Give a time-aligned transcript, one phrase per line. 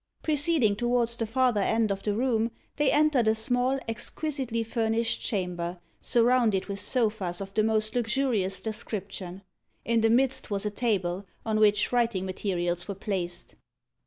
[0.23, 5.79] Proceeding towards the farther end of the room, they entered a small exquisitely furnished chamber,
[5.99, 9.43] surrounded with sofas of the most luxurious description.
[9.85, 13.53] In the midst was a table, on which writing materials were placed.